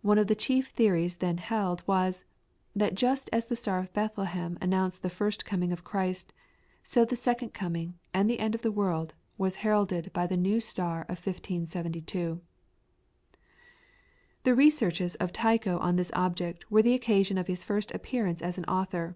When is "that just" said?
2.74-3.30